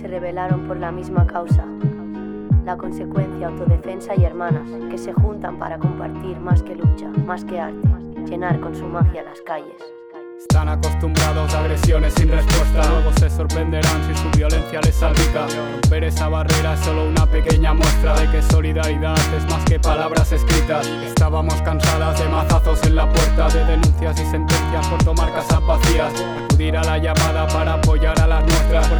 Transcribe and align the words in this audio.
se 0.00 0.08
rebelaron 0.08 0.66
por 0.66 0.78
la 0.78 0.90
misma 0.90 1.26
causa. 1.26 1.66
La 2.64 2.76
consecuencia, 2.78 3.48
autodefensa 3.48 4.14
y 4.16 4.24
hermanas, 4.24 4.66
que 4.90 4.96
se 4.96 5.12
juntan 5.12 5.58
para 5.58 5.78
compartir 5.78 6.40
más 6.40 6.62
que 6.62 6.74
lucha, 6.74 7.08
más 7.26 7.44
que 7.44 7.60
arte, 7.60 7.88
llenar 8.26 8.60
con 8.60 8.74
su 8.74 8.86
magia 8.86 9.22
las 9.22 9.42
calles. 9.42 9.76
Están 10.40 10.70
acostumbrados 10.70 11.52
a 11.54 11.60
agresiones 11.60 12.14
sin 12.14 12.30
respuesta. 12.30 12.88
Luego 12.88 13.12
se 13.12 13.28
sorprenderán 13.28 14.02
si 14.08 14.14
su 14.22 14.30
violencia 14.30 14.80
les 14.80 14.94
salpica. 14.94 15.46
Romper 15.46 16.04
esa 16.04 16.28
barrera 16.28 16.72
es 16.72 16.80
solo 16.80 17.06
una 17.06 17.26
pequeña 17.26 17.74
muestra 17.74 18.14
de 18.14 18.30
que 18.30 18.42
solidaridad 18.42 19.18
es 19.36 19.44
más 19.50 19.62
que 19.66 19.78
palabras 19.78 20.32
escritas. 20.32 20.86
Estábamos 21.04 21.60
cansadas 21.60 22.18
de 22.18 22.28
mazazos 22.30 22.82
en 22.84 22.96
la 22.96 23.06
puerta, 23.12 23.48
de 23.48 23.66
denuncias 23.66 24.18
y 24.18 24.24
sentencias 24.24 24.88
por 24.88 25.04
tomar 25.04 25.30
casas 25.30 25.64
vacías. 25.66 26.12
Acudir 26.46 26.74
a 26.76 26.84
la 26.84 26.96
llamada 26.96 27.46
para 27.48 27.74
apoyar 27.74 28.18
a 28.20 28.26
las 28.26 28.42
nuestras, 28.42 28.90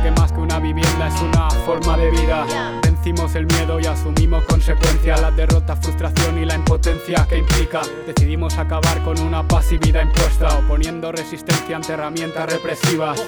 vivienda 0.73 1.09
es 1.09 1.20
una 1.20 1.51
forma 1.66 1.97
de 1.97 2.10
vida. 2.10 2.47
Vencimos 2.83 3.34
el 3.34 3.47
miedo 3.47 3.80
y 3.80 3.87
asumimos 3.87 4.45
consecuencias, 4.45 5.20
la 5.20 5.30
derrota, 5.33 5.74
frustración 5.74 6.38
y 6.38 6.45
la 6.45 6.55
impotencia 6.55 7.27
que 7.29 7.38
implica. 7.38 7.80
Decidimos 8.06 8.56
acabar 8.56 9.02
con 9.02 9.19
una 9.20 9.46
pasividad 9.46 10.02
impuesta, 10.02 10.59
oponiendo 10.59 11.10
resistencia 11.10 11.77
ante 11.77 11.93
herramientas 11.93 12.52
represivas. 12.52 13.20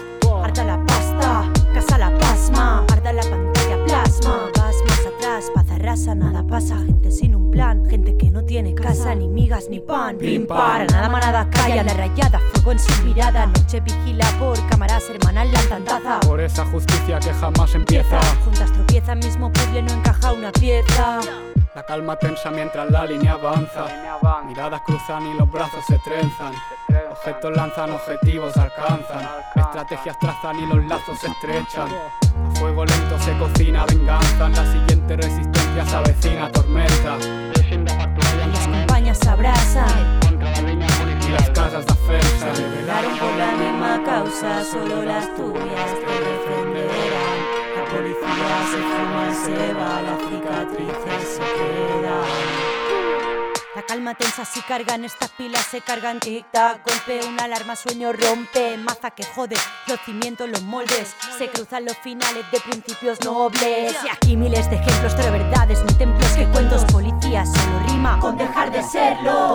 Arda 0.43 0.65
la 0.65 0.87
pasta, 0.87 1.45
casa 1.73 1.99
la 1.99 2.19
pasma, 2.19 2.82
migas 9.53 9.69
ni 9.69 9.81
pan. 9.81 10.17
Pim 10.19 10.47
para 10.47 10.85
nada 10.87 11.09
manada 11.09 11.49
calla, 11.51 11.83
la 11.83 11.93
rayada, 11.95 12.41
fuego 12.53 12.73
en 12.73 12.79
su 12.79 13.05
mirada. 13.05 13.47
Noche 13.47 13.81
vigila 13.81 14.27
por 14.39 14.57
cámaras, 14.69 15.05
hermanas 15.11 15.49
la 15.53 15.61
tantaza. 15.69 16.21
Por 16.21 16.41
esa 16.41 16.65
justicia 16.67 17.19
que 17.19 17.33
jamás 17.35 17.75
empieza. 17.75 18.21
Juntas 18.45 18.73
tropieza, 18.73 19.15
mismo 19.15 19.53
puzzle 19.53 19.83
no 19.83 19.93
encaja 19.93 20.33
una 20.33 20.53
pieza. 20.53 21.21
La 21.75 21.83
calma 21.85 22.17
tensa 22.17 22.51
mientras 22.51 22.91
la 22.91 23.07
línea 23.07 23.33
avanza. 23.33 23.87
Miradas 24.47 24.83
cruzan 24.87 25.27
y 25.27 25.35
los 25.39 25.51
brazos 25.51 25.85
se 25.87 25.99
trenzan. 25.99 26.53
Objetos 27.11 27.57
lanzan, 27.57 27.91
objetivos 27.93 28.57
alcanzan. 28.57 29.29
Estrategias 29.57 30.19
trazan 30.19 30.59
y 30.61 30.67
los 30.67 30.85
lazos 30.87 31.19
se 31.19 31.29
estrechan. 31.29 31.89
A 31.89 32.55
fuego 32.57 32.85
lento 32.85 33.19
se 33.21 33.37
cocina 33.39 33.87
venganza. 33.87 34.47
En 34.47 34.53
la 34.55 34.73
siguiente 34.73 35.02
solo 44.43 45.03
las 45.05 45.35
tuyas 45.37 45.91
te 46.05 46.15
defenderán. 46.29 47.39
La 47.77 47.85
policía 47.85 48.57
se 48.71 48.79
fuma 48.79 49.35
se 49.45 49.75
va, 49.75 50.03
las 50.03 50.19
cicatrices 50.19 51.29
se 51.29 51.41
quedan. 51.41 52.73
La 53.77 53.83
calma 53.83 54.15
tensa 54.15 54.45
si 54.45 54.61
cargan, 54.63 55.05
estas 55.05 55.31
pilas 55.31 55.65
se 55.65 55.81
cargan. 55.81 56.19
Tic-tac 56.19 56.83
Golpe, 56.85 57.25
una 57.27 57.45
alarma, 57.45 57.77
sueño 57.77 58.13
rompe. 58.13 58.77
Maza 58.79 59.13
que 59.13 59.25
jode, 59.25 59.57
los 59.87 60.01
cimientos, 60.01 60.49
los 60.49 60.63
moldes. 60.63 61.15
Se 61.39 61.49
cruzan 61.49 61.85
los 61.85 61.97
finales 61.99 62.45
de 62.51 62.61
principios 62.61 63.21
nobles. 63.25 63.97
Y 64.05 64.09
aquí 64.09 64.37
miles 64.37 64.69
de 64.71 64.77
ejemplos, 64.77 65.15
pero 65.17 65.33
verdades, 65.33 65.81
ni 65.87 65.95
templos 65.95 66.31
que 66.33 66.47
cuentos 66.49 66.85
Policías, 66.93 67.49
solo 67.53 67.79
rima 67.89 68.19
con 68.19 68.37
dejar 68.37 68.73
de 68.73 68.83
serlo 68.83 69.55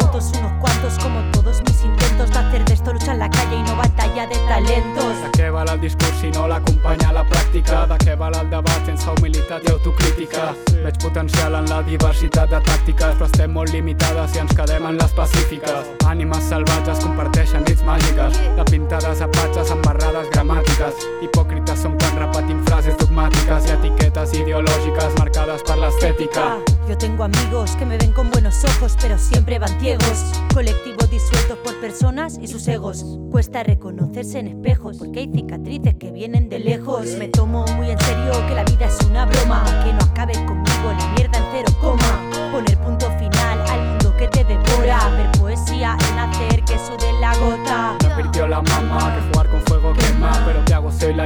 talentos 4.58 5.22
De 5.24 5.30
què 5.36 5.50
val 5.54 5.70
el 5.70 5.80
discurs 5.82 6.20
si 6.22 6.30
no 6.34 6.48
l'acompanya 6.50 7.12
la 7.14 7.24
pràctica? 7.30 7.84
De 7.90 7.98
què 8.02 8.16
val 8.20 8.36
el 8.40 8.50
debat 8.50 8.90
sense 8.90 9.10
humilitat 9.12 9.66
i 9.68 9.72
autocrítica? 9.74 10.48
Veig 10.84 10.98
potencial 11.04 11.58
en 11.60 11.70
la 11.70 11.82
diversitat 11.86 12.50
de 12.54 12.62
tàctiques, 12.66 13.18
però 13.20 13.28
estem 13.28 13.54
molt 13.54 13.74
limitades 13.76 14.36
i 14.36 14.42
ens 14.44 14.54
quedem 14.58 14.86
en 14.90 15.00
les 15.02 15.14
pacífiques. 15.18 15.92
Ànimes 16.10 16.50
salvatges 16.50 17.04
comparteixen 17.04 17.66
nits 17.68 17.84
màgiques, 17.88 18.40
de 18.58 18.68
pintades 18.72 19.22
a 19.26 19.30
patxes 19.38 19.74
amb 19.76 19.86
barrades 19.86 20.32
gramàtiques. 20.34 21.06
Hipòcrites 21.26 21.84
som 21.86 21.98
quan 22.00 22.22
repetim 22.24 22.64
frases 22.70 22.98
dogmàtiques 23.18 23.66
i 23.66 23.72
etiquetes 23.74 24.34
ideològiques 24.38 25.16
marcades 25.18 25.64
per 25.66 25.78
l'estètica. 25.78 26.60
Yo 26.88 26.98
tengo 26.98 27.24
amigos 27.24 27.76
que 27.76 27.86
me 27.86 27.98
ven 27.98 28.12
con 28.14 28.30
buenos 28.30 28.64
ojos, 28.64 28.96
pero 29.02 29.18
siempre 29.18 29.58
van 29.60 29.80
ciegos. 29.80 30.34
Colectivos 30.54 31.10
disueltos 31.10 31.58
por 31.64 31.76
personas 31.82 32.38
y 32.40 32.48
sus 32.48 32.68
egos. 32.68 33.04
Cuesta 33.32 33.64
reconocerse 33.64 34.40
en 34.40 34.48
espejos, 34.48 34.98
porque 34.98 35.22
hay 35.22 35.32
cicatrices 35.34 35.96
que 35.96 36.12
vienen 36.12 36.48
de 36.50 36.60
lejos. 36.60 37.06
Me 37.18 37.28
tomo 37.28 37.66
muy 37.76 37.90
en 37.90 38.00
serio 38.00 38.32
que 38.48 38.54
la 38.54 38.64
vida 38.64 38.86
es 38.86 39.00
una 39.10 39.26
broma. 39.26 39.64
Que 39.84 39.94
no 39.94 40.00
acabe 40.12 40.34
conmigo 40.46 40.94
la 40.98 41.08
mierda 41.16 41.40
en 41.40 41.46
cero 41.52 41.78
coma. 41.82 42.52
Poner 42.52 42.78
punto 42.78 43.08
final 43.18 43.37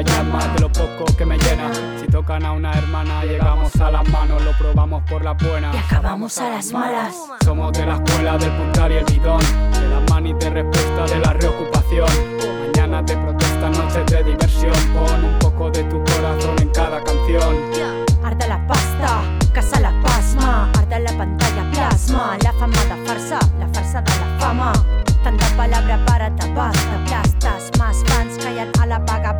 que 0.03 0.11
hago 0.11 0.21
soy 0.21 0.31
la 0.31 0.39
llama 0.39 0.47
de 0.53 0.59
lo 0.61 0.71
poco 0.71 1.05
que 1.17 1.25
me 1.25 1.37
llena. 1.37 1.71
Si 1.99 2.07
tocan 2.07 2.45
a 2.45 2.51
una 2.51 2.71
hermana 2.73 3.23
llegamos 3.23 3.75
a 3.77 3.91
las 3.91 4.07
manos 4.09 4.43
Lo 4.43 4.51
probamos 4.57 5.03
por 5.09 5.23
la 5.23 5.33
buena 5.33 5.71
Y 5.73 5.77
acabamos 5.77 6.37
a 6.37 6.49
las 6.49 6.71
malas. 6.71 7.15
Somos 7.43 7.71
de 7.73 7.85
la 7.85 7.95
escuela 7.95 8.37
del 8.37 8.51
puntar 8.51 8.91
y 8.91 8.95
el 8.95 9.05
bidón 9.05 9.41
De 9.71 9.87
la 9.87 9.99
mani 10.09 10.33
de 10.33 10.49
respuesta 10.49 11.05
de 11.05 11.19
la 11.19 11.33
reocupación. 11.33 12.09
Mañana 12.67 13.01
de 13.01 13.17
protesta, 13.17 13.69
noches 13.69 14.05
de 14.07 14.23
diversión. 14.23 14.73
Pon 14.93 15.23
un 15.23 15.39
poco 15.39 15.69
de 15.71 15.83
tu 15.83 16.03
corazón 16.03 16.55
en 16.61 16.69
cada 16.69 17.03
canción. 17.03 17.55
Arda 18.23 18.47
la 18.47 18.67
pasta, 18.67 19.21
casa 19.53 19.79
la 19.79 19.93
pasma, 20.01 20.71
arda 20.77 20.99
la 20.99 21.17
pantalla 21.17 21.71
plasma, 21.71 22.37
la 22.43 22.53
fama 22.53 22.85
da 22.87 22.97
farsa, 23.05 23.39
la 23.59 23.67
farsa 23.73 24.01
da 24.01 24.15
la 24.15 24.39
fama. 24.39 24.73
Tanta 25.23 25.45
palabra 25.55 26.03
para 26.05 26.35
tapar, 26.35 26.71
te 26.71 27.13
aplastas, 27.13 27.71
más 27.77 27.97
fans 28.05 28.43
callan 28.43 28.71
a 28.79 28.85
la 28.85 28.99
vaga 28.99 29.37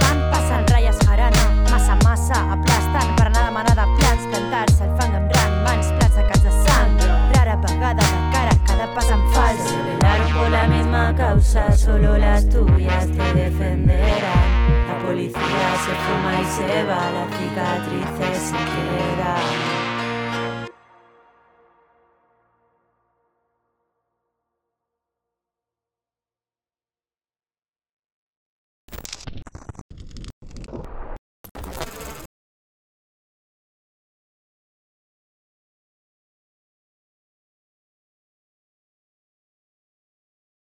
massa 1.96 2.32
massa, 2.32 2.52
aplastan, 2.52 3.16
per 3.16 3.30
nada 3.32 3.52
manada 3.52 3.86
plans, 3.98 4.24
plantar-se 4.32 4.84
el 4.84 4.94
fang 5.00 5.16
amb 5.16 5.32
ran, 5.36 5.52
mans 5.66 5.88
plats 5.98 6.18
a 6.18 6.24
casa 6.30 6.52
sang, 6.64 6.96
rara 7.36 7.56
vegada 7.64 8.04
de 8.14 8.22
cara, 8.34 8.54
cada 8.68 8.88
pas 8.96 9.10
en 9.10 9.24
fals. 9.34 9.60
Se 9.68 9.76
rebelaron 9.76 10.32
por 10.34 10.50
la 10.50 10.68
misma 10.68 11.16
causa, 11.16 11.72
solo 11.76 12.18
las 12.18 12.48
tuyas 12.50 13.08
te 13.08 13.34
defenderán. 13.34 14.48
La 14.88 14.96
policía 15.06 15.68
se 15.84 15.94
fuma 16.04 16.34
y 16.42 16.46
se 16.56 16.84
va, 16.84 17.02
las 17.16 17.30
cicatrices 17.38 18.38
se 18.50 18.58
quedan. 18.72 19.71